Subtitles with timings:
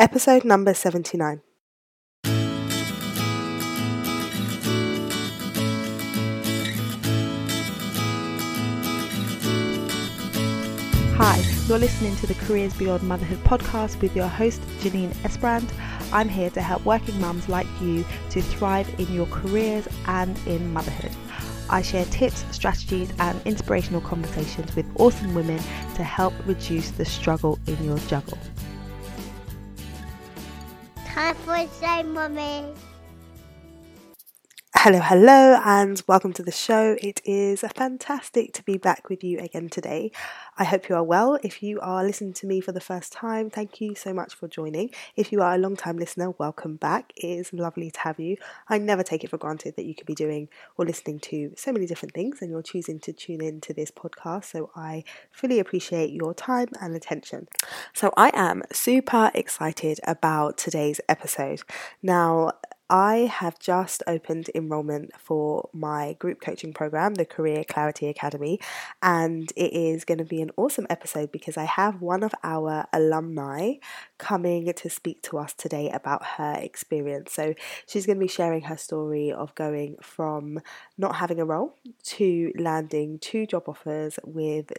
[0.00, 1.42] Episode number 79.
[11.18, 15.70] Hi, you're listening to the Careers Beyond Motherhood podcast with your host, Janine Esbrand.
[16.14, 20.72] I'm here to help working mums like you to thrive in your careers and in
[20.72, 21.12] motherhood.
[21.68, 25.58] I share tips, strategies, and inspirational conversations with awesome women
[25.96, 28.38] to help reduce the struggle in your juggle.
[31.20, 32.89] Time for say, mommy.
[34.82, 36.96] Hello, hello, and welcome to the show.
[37.02, 40.10] It is fantastic to be back with you again today.
[40.56, 41.38] I hope you are well.
[41.42, 44.48] If you are listening to me for the first time, thank you so much for
[44.48, 44.88] joining.
[45.16, 47.12] If you are a long time listener, welcome back.
[47.14, 48.38] It is lovely to have you.
[48.70, 50.48] I never take it for granted that you could be doing
[50.78, 53.90] or listening to so many different things and you're choosing to tune in to this
[53.90, 54.46] podcast.
[54.46, 57.48] So I fully appreciate your time and attention.
[57.92, 61.60] So I am super excited about today's episode.
[62.02, 62.52] Now,
[62.90, 68.58] I have just opened enrollment for my group coaching program, the Career Clarity Academy,
[69.00, 72.88] and it is going to be an awesome episode because I have one of our
[72.92, 73.74] alumni
[74.18, 77.32] coming to speak to us today about her experience.
[77.32, 77.54] So
[77.86, 80.58] she's going to be sharing her story of going from
[80.98, 84.72] not having a role to landing two job offers with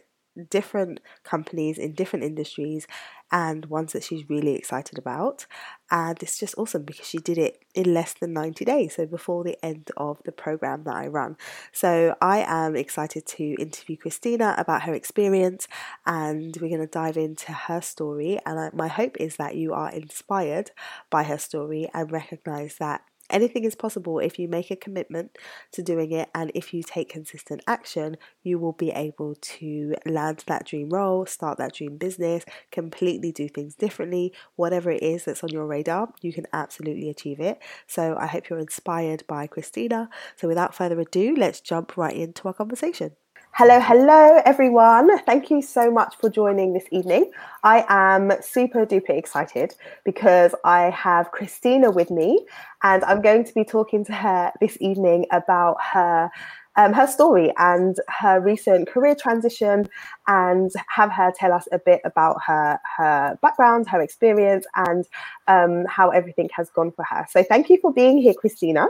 [0.50, 2.86] different companies in different industries
[3.30, 5.46] and ones that she's really excited about.
[5.90, 9.42] And it's just awesome because she did it in less than 90 days, so before
[9.44, 11.36] the end of the program that I run.
[11.72, 15.68] So I am excited to interview Christina about her experience
[16.04, 18.38] and we're going to dive into her story.
[18.44, 20.70] And my hope is that you are inspired
[21.10, 25.38] by her story and recognize that Anything is possible if you make a commitment
[25.72, 30.44] to doing it, and if you take consistent action, you will be able to land
[30.46, 34.32] that dream role, start that dream business, completely do things differently.
[34.56, 37.58] Whatever it is that's on your radar, you can absolutely achieve it.
[37.86, 40.10] So I hope you're inspired by Christina.
[40.36, 43.12] So without further ado, let's jump right into our conversation.
[43.54, 45.18] Hello, hello, everyone.
[45.24, 47.30] Thank you so much for joining this evening.
[47.62, 49.74] I am super duper excited
[50.06, 52.46] because I have Christina with me,
[52.82, 56.30] and I'm going to be talking to her this evening about her.
[56.76, 59.86] Um, her story and her recent career transition,
[60.26, 65.04] and have her tell us a bit about her her background, her experience, and
[65.46, 67.26] um, how everything has gone for her.
[67.28, 68.86] So, thank you for being here, Christina.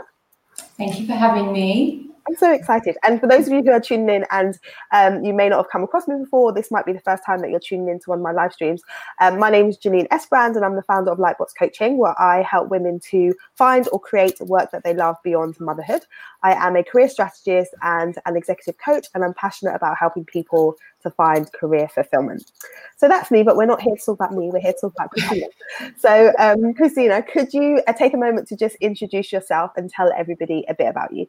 [0.77, 2.12] Thank you for having me.
[2.27, 2.97] I'm so excited.
[3.03, 4.57] And for those of you who are tuning in and
[4.91, 7.39] um, you may not have come across me before, this might be the first time
[7.39, 8.81] that you're tuning into one of my live streams.
[9.19, 12.41] Um, my name is Janine Esbrand and I'm the founder of Lightbox Coaching, where I
[12.41, 16.03] help women to find or create work that they love beyond motherhood.
[16.43, 20.75] I am a career strategist and an executive coach, and I'm passionate about helping people
[21.01, 22.51] to find career fulfillment.
[22.95, 24.49] So that's me, but we're not here to talk about me.
[24.51, 25.47] We're here to talk about Christina.
[25.97, 30.11] so, um, Christina, could you uh, take a moment to just introduce yourself and tell
[30.15, 31.27] everybody a bit about you?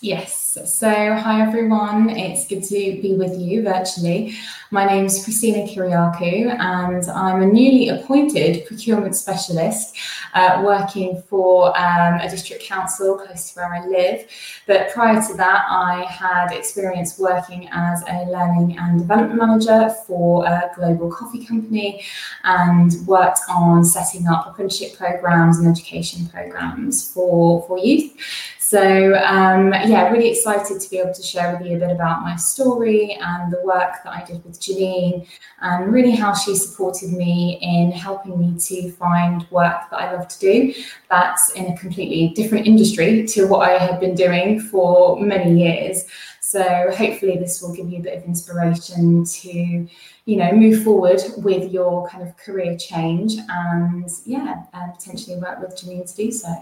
[0.00, 0.56] Yes.
[0.64, 2.10] So, hi everyone.
[2.10, 4.32] It's good to be with you virtually.
[4.70, 9.96] My name is Christina Kyriacou, and I'm a newly appointed procurement specialist
[10.34, 14.26] uh, working for um, a district council close to where I live.
[14.68, 20.46] But prior to that, I had experience working as a learning and development manager for
[20.46, 22.04] a global coffee company
[22.44, 28.12] and worked on setting up apprenticeship programs and education programs for, for youth.
[28.68, 32.20] So, um, yeah, really excited to be able to share with you a bit about
[32.20, 35.26] my story and the work that I did with Janine,
[35.62, 40.28] and really how she supported me in helping me to find work that I love
[40.28, 40.74] to do
[41.08, 46.04] that's in a completely different industry to what I had been doing for many years.
[46.42, 46.62] So,
[46.94, 49.88] hopefully, this will give you a bit of inspiration to
[50.26, 55.58] you know move forward with your kind of career change and yeah and potentially work
[55.58, 56.54] with Janine to do so.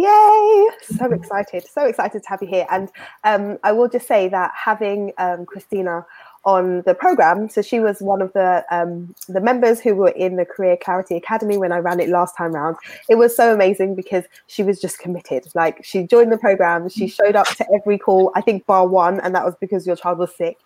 [0.00, 0.68] Yay!
[0.82, 2.66] So excited, so excited to have you here.
[2.70, 2.88] And
[3.24, 6.06] um, I will just say that having um, Christina
[6.46, 10.36] on the program, so she was one of the um, the members who were in
[10.36, 12.76] the Career Clarity Academy when I ran it last time round.
[13.10, 15.46] It was so amazing because she was just committed.
[15.54, 18.32] Like she joined the program, she showed up to every call.
[18.34, 20.56] I think bar one, and that was because your child was sick,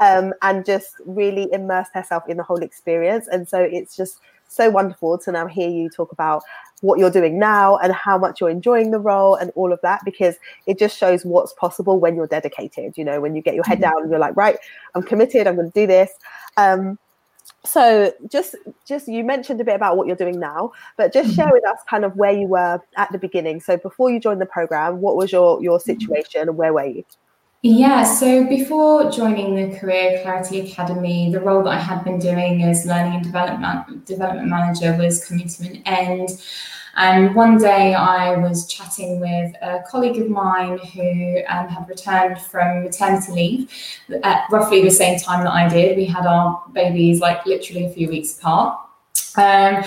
[0.00, 3.28] um, and just really immersed herself in the whole experience.
[3.28, 6.42] And so it's just so wonderful to now hear you talk about
[6.80, 10.00] what you're doing now and how much you're enjoying the role and all of that
[10.04, 10.36] because
[10.66, 13.80] it just shows what's possible when you're dedicated you know when you get your head
[13.80, 14.58] down and you're like right
[14.94, 16.12] i'm committed i'm going to do this
[16.56, 16.98] um,
[17.64, 18.54] so just
[18.86, 21.54] just you mentioned a bit about what you're doing now but just share mm-hmm.
[21.54, 24.46] with us kind of where you were at the beginning so before you joined the
[24.46, 25.98] program what was your your mm-hmm.
[25.98, 27.04] situation and where were you
[27.62, 32.62] Yeah, so before joining the Career Clarity Academy, the role that I had been doing
[32.62, 36.40] as learning and development development manager was coming to an end.
[36.94, 42.40] And one day I was chatting with a colleague of mine who um, had returned
[42.40, 43.72] from maternity leave
[44.22, 45.96] at roughly the same time that I did.
[45.96, 48.78] We had our babies like literally a few weeks apart.
[49.36, 49.82] Um,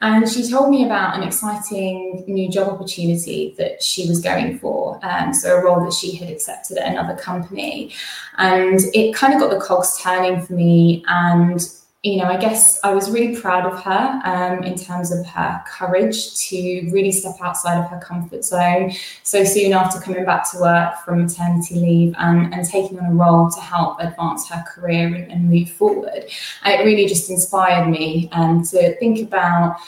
[0.00, 4.98] and she told me about an exciting new job opportunity that she was going for.
[5.02, 7.92] Um, so, a role that she had accepted at another company.
[8.36, 11.04] And it kind of got the cogs turning for me.
[11.08, 11.60] And
[12.06, 15.62] you know, I guess I was really proud of her um, in terms of her
[15.66, 18.92] courage to really step outside of her comfort zone
[19.24, 23.14] so soon after coming back to work from maternity leave and, and taking on a
[23.14, 26.26] role to help advance her career and, and move forward.
[26.64, 29.78] It really just inspired me um, to think about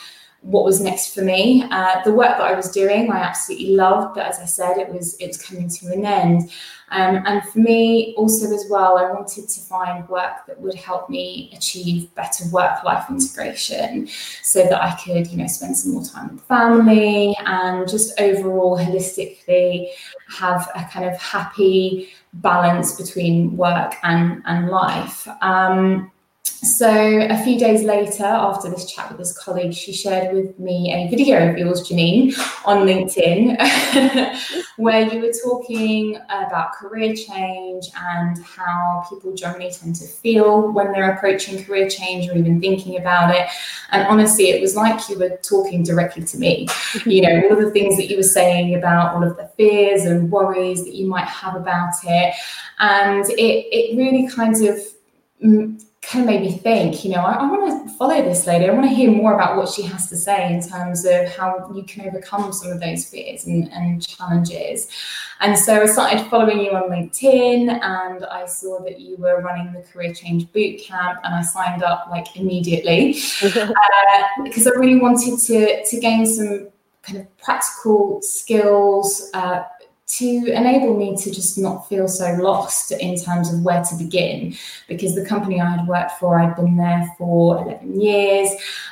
[0.42, 1.64] what was next for me.
[1.70, 4.88] Uh, the work that I was doing, I absolutely loved, but as I said, it
[4.88, 6.50] was it was coming to an end.
[6.90, 11.10] Um, and for me, also as well, I wanted to find work that would help
[11.10, 14.08] me achieve better work-life integration,
[14.42, 18.78] so that I could, you know, spend some more time with family and just overall
[18.78, 19.88] holistically
[20.28, 25.28] have a kind of happy balance between work and and life.
[25.42, 26.10] Um,
[26.48, 30.92] so a few days later, after this chat with this colleague, she shared with me
[30.92, 32.36] a video of yours, Janine,
[32.66, 33.56] on LinkedIn,
[34.76, 40.90] where you were talking about career change and how people generally tend to feel when
[40.90, 43.46] they're approaching career change or even thinking about it.
[43.90, 46.68] And honestly, it was like you were talking directly to me.
[47.06, 50.02] You know, all of the things that you were saying about all of the fears
[50.02, 52.34] and worries that you might have about it.
[52.80, 54.78] And it, it really kind of
[56.02, 58.66] kind of made me think, you know, I, I want to follow this lady.
[58.66, 61.70] I want to hear more about what she has to say in terms of how
[61.74, 64.88] you can overcome some of those fears and, and challenges.
[65.40, 69.72] And so I started following you on LinkedIn and I saw that you were running
[69.72, 73.72] the Career Change Bootcamp and I signed up like immediately uh,
[74.44, 76.68] because I really wanted to, to gain some
[77.02, 79.62] kind of practical skills, uh,
[80.08, 84.56] to enable me to just not feel so lost in terms of where to begin
[84.88, 88.50] because the company I had worked for I'd been there for 11 years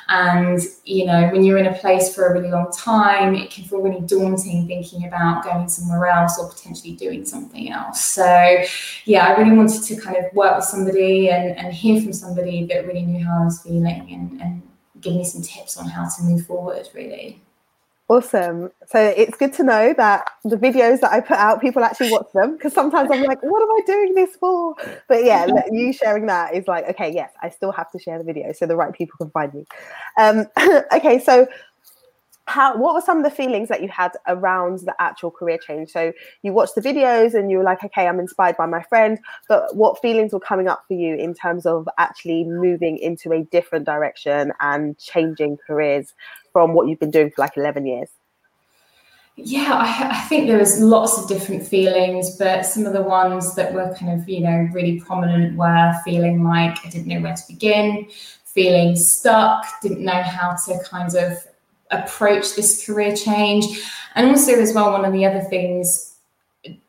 [0.09, 3.63] and you know when you're in a place for a really long time it can
[3.63, 7.99] feel really daunting thinking about going somewhere else or potentially doing something else.
[7.99, 8.63] So
[9.05, 12.67] yeah I really wanted to kind of work with somebody and, and hear from somebody
[12.67, 14.61] that really knew how I was feeling and, and
[15.01, 17.41] give me some tips on how to move forward really
[18.09, 18.71] Awesome.
[18.85, 22.27] So it's good to know that the videos that I put out, people actually watch
[22.33, 24.75] them because sometimes I'm like, what am I doing this for?
[25.09, 28.23] But yeah, you sharing that is like, okay, yes, I still have to share the
[28.23, 29.65] video so the right people can find me.
[30.17, 30.45] Um,
[30.93, 31.47] okay, so
[32.47, 35.89] how what were some of the feelings that you had around the actual career change
[35.89, 36.13] so
[36.43, 39.19] you watched the videos and you were like okay i'm inspired by my friend
[39.49, 43.43] but what feelings were coming up for you in terms of actually moving into a
[43.43, 46.13] different direction and changing careers
[46.57, 48.09] from what you've been doing for like 11 years?
[49.35, 53.53] Yeah, I, I, think there was lots of different feelings, but some of the ones
[53.53, 57.35] that were kind of, you know, really prominent were feeling like I didn't know where
[57.35, 58.07] to begin,
[58.43, 61.37] feeling stuck, didn't know how to kind of
[61.91, 63.65] approach this career change.
[64.15, 66.15] And also, as well, one of the other things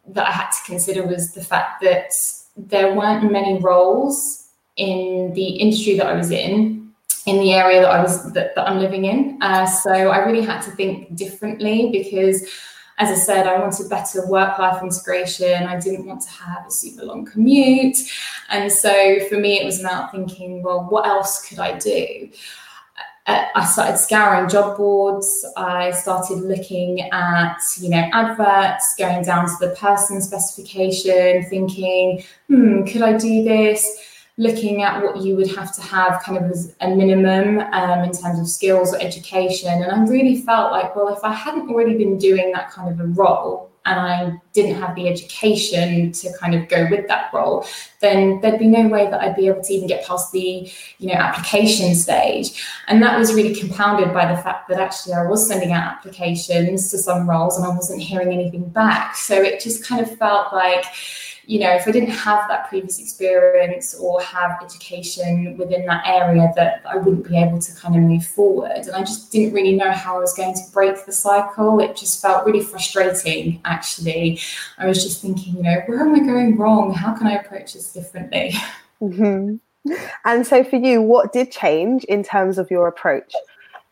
[0.06, 2.14] that I had to consider was the fact that
[2.56, 4.48] there weren't many roles
[4.78, 6.77] in the industry that I was in
[7.28, 9.38] in the area that I was that, that I'm living in.
[9.42, 12.42] Uh, so I really had to think differently because,
[12.98, 15.64] as I said, I wanted better work-life integration.
[15.64, 17.98] I didn't want to have a super long commute,
[18.48, 18.92] and so
[19.28, 22.30] for me, it was about thinking, well, what else could I do?
[23.26, 25.44] Uh, I started scouring job boards.
[25.54, 32.84] I started looking at, you know, adverts, going down to the person specification, thinking, hmm,
[32.86, 33.84] could I do this?
[34.38, 38.12] Looking at what you would have to have kind of as a minimum um, in
[38.12, 39.82] terms of skills or education.
[39.82, 43.00] And I really felt like, well, if I hadn't already been doing that kind of
[43.00, 47.66] a role and I didn't have the education to kind of go with that role,
[48.00, 51.08] then there'd be no way that I'd be able to even get past the, you
[51.08, 52.62] know, application stage.
[52.86, 56.92] And that was really compounded by the fact that actually I was sending out applications
[56.92, 59.16] to some roles and I wasn't hearing anything back.
[59.16, 60.84] So it just kind of felt like,
[61.48, 66.52] you know, if I didn't have that previous experience or have education within that area,
[66.56, 68.80] that I wouldn't be able to kind of move forward.
[68.86, 71.80] And I just didn't really know how I was going to break the cycle.
[71.80, 74.40] It just felt really frustrating, actually.
[74.76, 76.92] I was just thinking, you know, where am I going wrong?
[76.92, 78.54] How can I approach this differently?
[79.00, 79.92] Mm-hmm.
[80.24, 83.32] And so, for you, what did change in terms of your approach?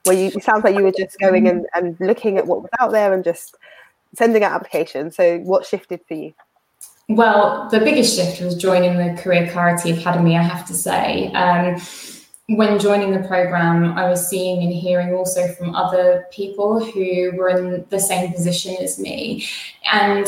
[0.03, 2.73] Where you, it sounds like you were just going and, and looking at what was
[2.81, 3.55] out there and just
[4.17, 5.15] sending out applications.
[5.15, 6.35] So, what shifted for you?
[7.09, 11.31] Well, the biggest shift was joining the Career Clarity Academy, I have to say.
[11.33, 11.81] Um,
[12.49, 17.49] when joining the program, I was seeing and hearing also from other people who were
[17.49, 19.47] in the same position as me.
[19.93, 20.27] And,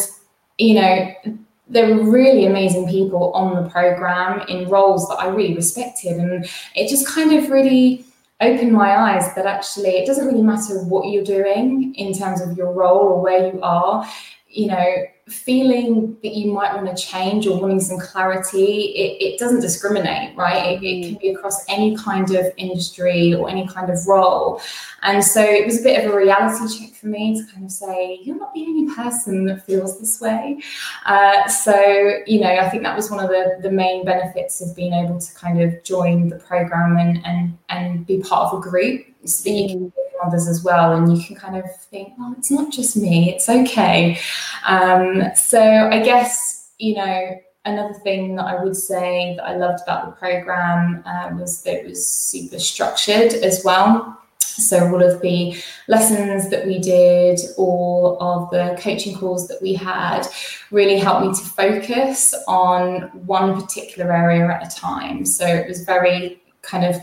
[0.58, 1.14] you know,
[1.68, 6.16] there were really amazing people on the program in roles that I really respected.
[6.16, 8.04] And it just kind of really
[8.40, 12.56] opened my eyes that actually it doesn't really matter what you're doing in terms of
[12.56, 14.08] your role or where you are.
[14.48, 14.94] You know,
[15.28, 20.36] feeling that you might want to change or wanting some clarity, it, it doesn't discriminate,
[20.36, 20.82] right?
[20.82, 24.60] It, it, can be across any kind of industry or any kind of role.
[25.02, 27.70] And so it was a bit of a reality check for me to kind of
[27.70, 30.60] say, you're not the only person that feels this way.
[31.06, 34.74] Uh, so, you know, I think that was one of the, the main benefits of
[34.74, 38.62] being able to kind of join the program and, and, and be part of a
[38.62, 39.92] group so that you can
[40.24, 43.48] others as well and you can kind of think well it's not just me it's
[43.48, 44.18] okay
[44.66, 49.82] um, so i guess you know another thing that i would say that i loved
[49.82, 54.18] about the program uh, was that it was super structured as well
[54.58, 55.56] so all of the
[55.86, 60.26] lessons that we did, all of the coaching calls that we had
[60.70, 65.24] really helped me to focus on one particular area at a time.
[65.24, 66.96] So it was very kind of,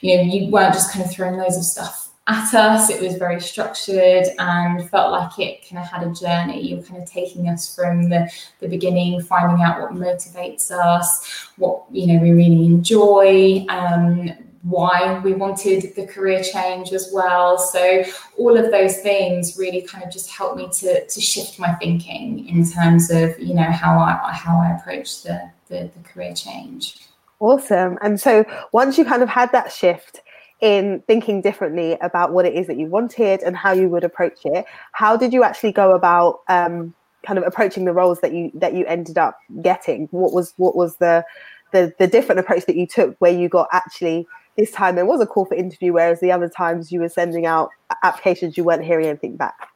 [0.00, 2.88] you know, you weren't just kind of throwing loads of stuff at us.
[2.88, 6.68] It was very structured and felt like it kind of had a journey.
[6.68, 11.84] You're kind of taking us from the, the beginning, finding out what motivates us, what
[11.90, 14.30] you know we really enjoy, um,
[14.62, 17.58] why we wanted the career change as well.
[17.58, 18.04] So
[18.38, 22.48] all of those things really kind of just helped me to to shift my thinking
[22.48, 26.98] in terms of you know how I how I approach the, the, the career change.
[27.40, 27.98] Awesome.
[28.02, 30.20] And so once you kind of had that shift,
[30.62, 34.38] in thinking differently about what it is that you wanted and how you would approach
[34.44, 34.64] it.
[34.92, 36.94] How did you actually go about um,
[37.26, 40.06] kind of approaching the roles that you that you ended up getting?
[40.12, 41.24] What was what was the
[41.72, 44.26] the, the different approach that you took where you got actually
[44.56, 47.46] this time there was a call for interview whereas the other times you were sending
[47.46, 47.70] out
[48.02, 49.72] applications you weren't hearing anything back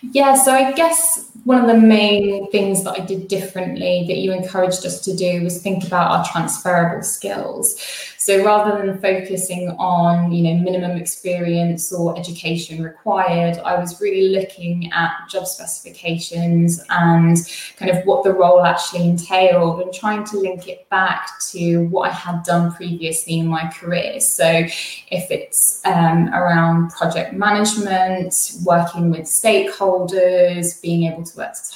[0.00, 4.32] yeah, so I guess one of the main things that I did differently that you
[4.32, 7.76] encouraged us to do was think about our transferable skills.
[8.28, 14.28] So rather than focusing on, you know, minimum experience or education required, I was really
[14.38, 17.38] looking at job specifications and
[17.78, 22.10] kind of what the role actually entailed and trying to link it back to what
[22.10, 24.20] I had done previously in my career.
[24.20, 31.74] So if it's um, around project management, working with stakeholders, being able to work to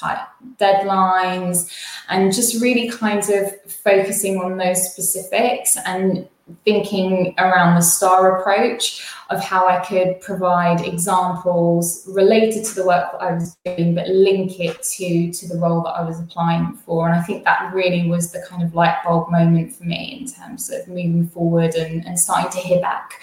[0.57, 1.71] deadlines,
[2.09, 6.27] and just really kind of focusing on those specifics and
[6.65, 13.13] thinking around the star approach of how I could provide examples related to the work
[13.13, 16.73] that I was doing, but link it to to the role that I was applying
[16.85, 17.07] for.
[17.07, 20.31] And I think that really was the kind of light bulb moment for me in
[20.31, 23.21] terms of moving forward and, and starting to hear back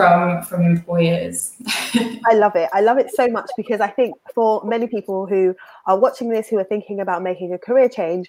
[0.00, 1.54] from from employers.
[2.26, 2.68] I love it.
[2.72, 5.54] I love it so much because I think for many people who
[5.86, 8.28] are watching this who are thinking about making a career change,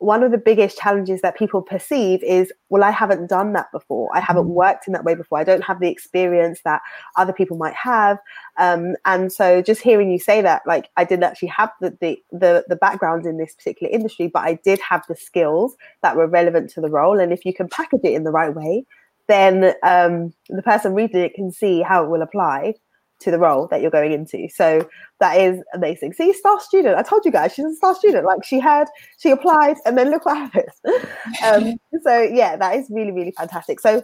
[0.00, 4.08] one of the biggest challenges that people perceive is well i haven't done that before
[4.14, 4.54] i haven't mm.
[4.54, 6.80] worked in that way before i don't have the experience that
[7.16, 8.18] other people might have
[8.58, 12.18] um, and so just hearing you say that like i didn't actually have the, the,
[12.32, 16.26] the the background in this particular industry but i did have the skills that were
[16.26, 18.84] relevant to the role and if you can package it in the right way
[19.30, 22.74] then um, the person reading it can see how it will apply
[23.20, 24.48] to the role that you're going into.
[24.48, 24.88] So
[25.20, 26.14] that is amazing.
[26.14, 26.96] See, star student.
[26.96, 28.24] I told you guys she's a star student.
[28.24, 30.72] Like she had, she applied, and then look what happens.
[31.44, 33.80] um, so yeah, that is really, really fantastic.
[33.80, 34.02] So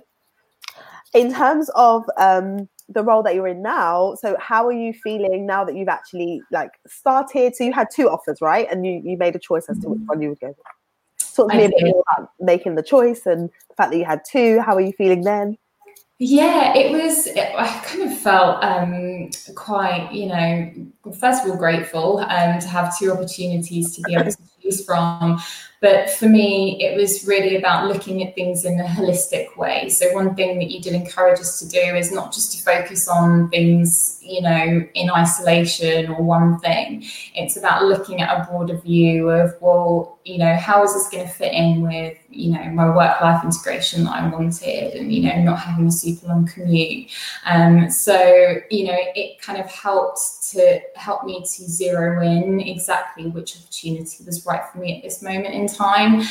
[1.14, 5.46] in terms of um, the role that you're in now, so how are you feeling
[5.46, 7.56] now that you've actually like started?
[7.56, 8.68] So you had two offers, right?
[8.70, 10.54] And you you made a choice as to which one you would go.
[11.36, 14.06] Talk to me a bit more about making the choice and the fact that you
[14.06, 14.60] had two.
[14.60, 15.58] How are you feeling then?
[16.18, 17.26] Yeah, it was.
[17.26, 22.68] It, I kind of felt um, quite, you know, first of all, grateful um, to
[22.68, 25.38] have two opportunities to be able to choose from.
[25.82, 29.90] But for me, it was really about looking at things in a holistic way.
[29.90, 33.08] So, one thing that you did encourage us to do is not just to focus
[33.08, 37.04] on things, you know, in isolation or one thing.
[37.34, 41.24] It's about looking at a broader view of, well, you know, how is this going
[41.24, 45.22] to fit in with, you know, my work life integration that I wanted and, you
[45.22, 47.12] know, not having a super long commute.
[47.44, 53.28] Um, so, you know, it kind of helped to help me to zero in exactly
[53.28, 56.18] which opportunity was right for me at this moment in time.
[56.18, 56.26] Yeah.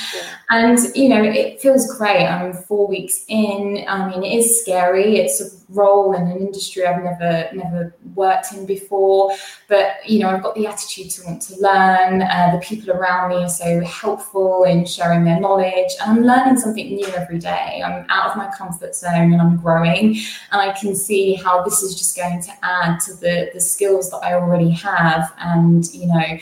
[0.49, 2.27] And, you know, it feels great.
[2.27, 3.85] I'm four weeks in.
[3.87, 5.19] I mean, it is scary.
[5.19, 9.33] It's a role in an industry I've never, never worked in before.
[9.69, 12.21] But, you know, I've got the attitude to want to learn.
[12.23, 15.91] Uh, the people around me are so helpful in sharing their knowledge.
[16.01, 17.81] And I'm learning something new every day.
[17.83, 20.17] I'm out of my comfort zone and I'm growing.
[20.51, 24.09] And I can see how this is just going to add to the, the skills
[24.11, 25.33] that I already have.
[25.39, 26.37] And, you know,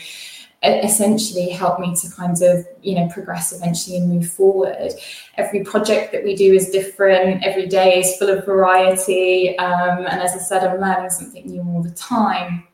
[0.64, 4.92] essentially help me to kind of you know progress eventually and move forward
[5.36, 10.22] every project that we do is different every day is full of variety um, and
[10.22, 12.66] as i said i'm learning something new all the time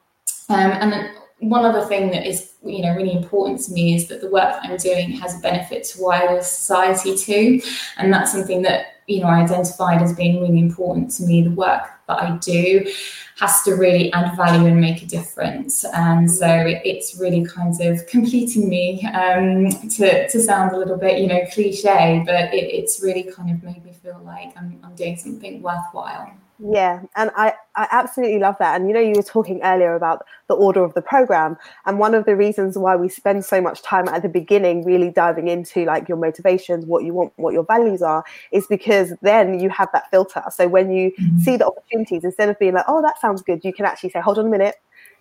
[0.50, 1.10] um, and
[1.40, 4.52] one other thing that is you know really important to me is that the work
[4.52, 7.61] that i'm doing has a benefit to wider society too
[7.97, 11.50] and that's something that you know i identified as being really important to me the
[11.50, 12.85] work that i do
[13.40, 15.87] has to really add value and make a difference.
[15.94, 16.47] And so
[16.85, 21.40] it's really kind of completing me um, to, to sound a little bit, you know,
[21.50, 25.62] cliche, but it, it's really kind of made me feel like I'm, I'm doing something
[25.62, 26.30] worthwhile.
[26.62, 28.79] Yeah, and I, I absolutely love that.
[28.79, 32.14] And you know, you were talking earlier about the order of the program, and one
[32.14, 35.87] of the reasons why we spend so much time at the beginning really diving into
[35.87, 39.88] like your motivations, what you want, what your values are, is because then you have
[39.95, 40.43] that filter.
[40.52, 41.38] So when you mm-hmm.
[41.38, 44.21] see the opportunities, instead of being like, oh, that sounds good, you can actually say,
[44.21, 44.75] hold on a minute,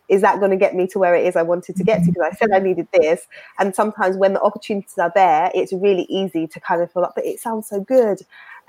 [0.10, 2.12] is that going to get me to where it is I wanted to get to?
[2.12, 3.27] Because I said I needed this.
[3.60, 7.13] And sometimes when the opportunities are there, it's really easy to kind of feel like,
[7.15, 8.19] but it sounds so good.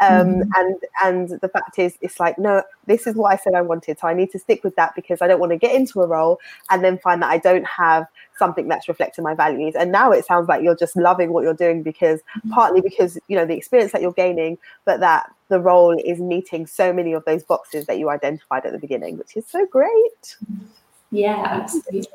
[0.00, 0.50] Um, mm-hmm.
[0.56, 3.98] and and the fact is it's like no this is what i said i wanted
[3.98, 6.06] so i need to stick with that because i don't want to get into a
[6.06, 6.38] role
[6.70, 8.06] and then find that i don't have
[8.38, 11.52] something that's reflecting my values and now it sounds like you're just loving what you're
[11.52, 12.50] doing because mm-hmm.
[12.50, 16.66] partly because you know the experience that you're gaining but that the role is meeting
[16.66, 20.36] so many of those boxes that you identified at the beginning which is so great
[21.12, 22.06] yeah, absolutely.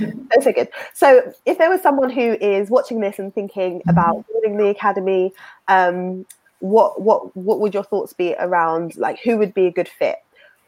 [0.30, 0.68] That's so good.
[0.92, 5.32] So, if there was someone who is watching this and thinking about joining the academy,
[5.68, 6.26] um,
[6.68, 10.16] what what what would your thoughts be around like who would be a good fit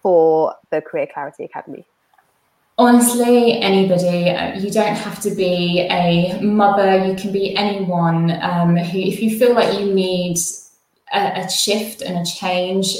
[0.02, 1.86] for the Career Clarity Academy?
[2.78, 4.30] Honestly, anybody.
[4.30, 7.04] Uh, you don't have to be a mother.
[7.04, 10.38] You can be anyone um, who, if you feel like you need
[11.12, 12.94] a, a shift and a change,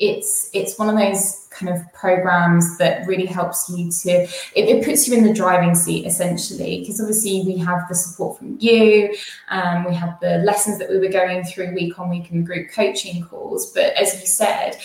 [0.00, 4.84] it's it's one of those kind of programs that really helps you to it, it
[4.84, 9.14] puts you in the driving seat essentially because obviously we have the support from you
[9.48, 12.70] um, we have the lessons that we were going through week on week in group
[12.70, 14.76] coaching calls but as you said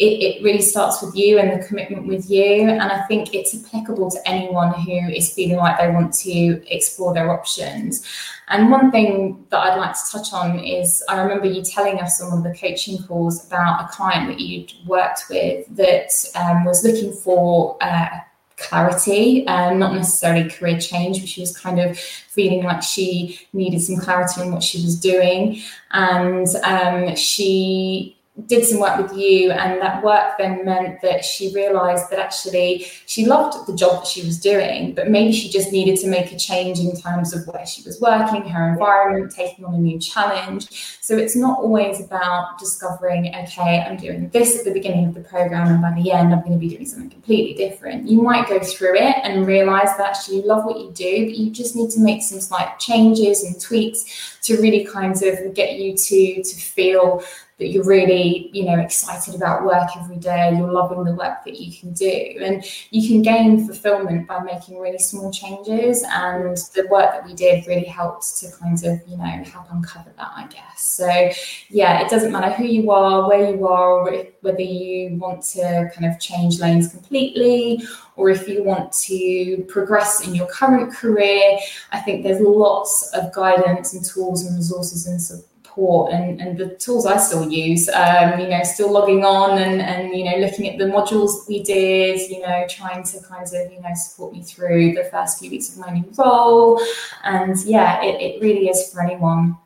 [0.00, 2.70] it, it, really starts with you and the commitment with you.
[2.70, 7.12] And I think it's applicable to anyone who is feeling like they want to explore
[7.12, 8.06] their options.
[8.48, 12.20] And one thing that I'd like to touch on is I remember you telling us
[12.22, 16.64] on one of the coaching calls about a client that you'd worked with that um,
[16.64, 17.76] was looking for.
[17.82, 18.08] Uh,
[18.56, 23.80] clarity, um, not necessarily career change, but she was kind of feeling like she needed
[23.80, 25.62] some clarity on what she was doing.
[25.92, 31.52] And um, she did some work with you, and that work then meant that she
[31.52, 35.72] realized that actually she loved the job that she was doing, but maybe she just
[35.72, 39.64] needed to make a change in terms of where she was working, her environment, taking
[39.64, 40.98] on a new challenge.
[41.00, 45.20] So it's not always about discovering, okay, I'm doing this at the beginning of the
[45.20, 48.08] program, and by the end, I'm going to be doing something completely different.
[48.08, 51.36] You might go through it and realize that actually you love what you do, but
[51.36, 55.78] you just need to make some slight changes and tweaks to really kind of get
[55.78, 57.22] you to to feel
[57.60, 61.60] that you're really, you know, excited about work every day, you're loving the work that
[61.60, 62.38] you can do.
[62.40, 66.02] And you can gain fulfillment by making really small changes.
[66.10, 70.10] And the work that we did really helped to kind of, you know, help uncover
[70.16, 70.80] that, I guess.
[70.80, 71.30] So,
[71.68, 74.04] yeah, it doesn't matter who you are, where you are,
[74.42, 77.82] whether you want to kind of change lanes completely
[78.16, 81.58] or if you want to progress in your current career.
[81.92, 86.74] I think there's lots of guidance and tools and resources and support and, and the
[86.76, 90.68] tools I still use, um, you know, still logging on and, and, you know, looking
[90.68, 94.42] at the modules we did, you know, trying to kind of, you know, support me
[94.42, 96.80] through the first few weeks of my new role.
[97.24, 99.56] And yeah, it, it really is for anyone.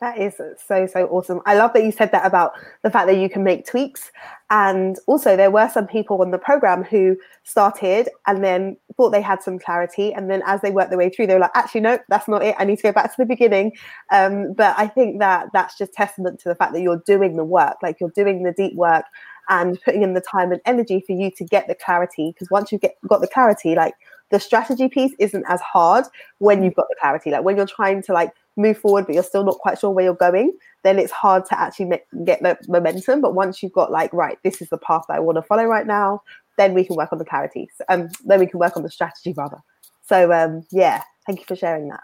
[0.00, 1.40] That is so, so awesome.
[1.44, 4.12] I love that you said that about the fact that you can make tweaks.
[4.50, 9.20] And also, there were some people on the program who started and then thought they
[9.20, 10.12] had some clarity.
[10.14, 12.44] And then as they worked their way through, they were like, actually, no, that's not
[12.44, 12.54] it.
[12.58, 13.72] I need to go back to the beginning.
[14.12, 17.44] Um, but I think that that's just testament to the fact that you're doing the
[17.44, 19.04] work, like you're doing the deep work
[19.48, 22.32] and putting in the time and energy for you to get the clarity.
[22.32, 23.94] Because once you get got the clarity, like
[24.30, 26.04] the strategy piece isn't as hard
[26.38, 27.30] when you've got the clarity.
[27.30, 30.04] Like when you're trying to like move forward, but you're still not quite sure where
[30.04, 33.20] you're going, then it's hard to actually make, get the momentum.
[33.20, 35.64] But once you've got like, right, this is the path that I want to follow
[35.64, 36.22] right now,
[36.56, 37.70] then we can work on the clarity.
[37.88, 39.58] Um, then we can work on the strategy rather.
[40.06, 42.02] So um, yeah, thank you for sharing that.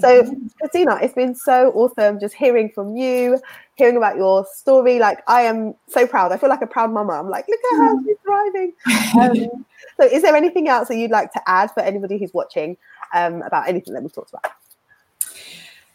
[0.00, 3.38] So, Christina, it's been so awesome just hearing from you,
[3.76, 4.98] hearing about your story.
[4.98, 6.32] Like, I am so proud.
[6.32, 7.12] I feel like a proud mama.
[7.12, 8.72] I'm like, look at her, she's thriving.
[9.18, 9.64] Um,
[10.00, 12.76] so, is there anything else that you'd like to add for anybody who's watching
[13.14, 14.52] um, about anything that we've talked about?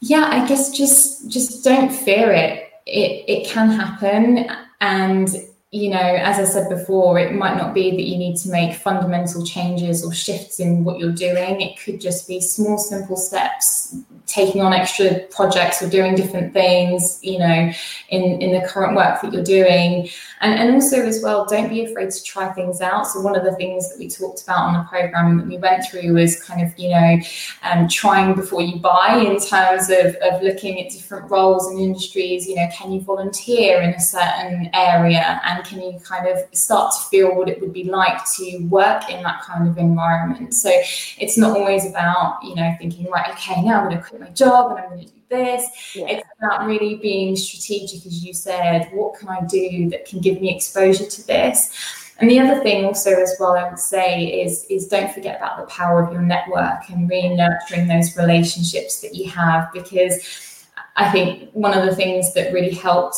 [0.06, 2.70] Yeah, I guess just just don't fear it.
[2.86, 4.50] It it can happen,
[4.82, 5.30] and
[5.72, 8.76] you know, as I said before, it might not be that you need to make
[8.76, 11.62] fundamental changes or shifts in what you're doing.
[11.62, 17.18] It could just be small, simple steps, taking on extra projects or doing different things,
[17.24, 17.72] you know,
[18.14, 20.08] in, in the current work that you're doing.
[20.42, 23.08] And, and also, as well, don't be afraid to try things out.
[23.08, 25.86] So, one of the things that we talked about on the program that we went
[25.90, 27.18] through was kind of, you know,
[27.64, 32.48] um, trying before you buy in terms of, of looking at different roles and industries.
[32.48, 35.42] You know, can you volunteer in a certain area?
[35.46, 39.10] And can you kind of start to feel what it would be like to work
[39.10, 40.54] in that kind of environment?
[40.54, 44.22] So it's not always about, you know, thinking, right, okay, now I'm going to quit
[44.22, 45.96] my job and I'm going to this.
[45.96, 46.08] Yeah.
[46.08, 48.90] It's about really being strategic, as you said.
[48.94, 51.74] What can I do that can give me exposure to this?
[52.20, 55.58] And the other thing also as well I would say is is don't forget about
[55.58, 60.64] the power of your network and really nurturing those relationships that you have because
[60.96, 63.16] I think one of the things that really helped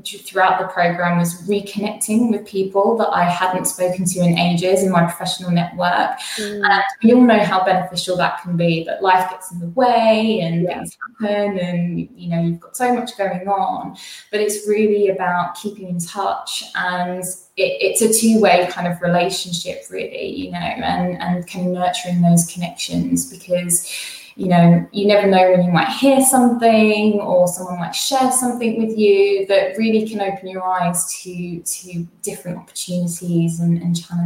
[0.00, 4.90] throughout the program was reconnecting with people that I hadn't spoken to in ages in
[4.90, 6.18] my professional network.
[6.36, 6.68] Mm.
[6.68, 10.40] And we all know how beneficial that can be, but life gets in the way
[10.40, 10.74] and yeah.
[10.74, 13.96] things happen and you know you've got so much going on.
[14.30, 19.84] But it's really about keeping in touch and it, it's a two-way kind of relationship
[19.90, 23.86] really, you know, and, and kind of nurturing those connections because
[24.36, 28.84] you know, you never know when you might hear something or someone might share something
[28.84, 34.12] with you that really can open your eyes to to different opportunities and, and challenges.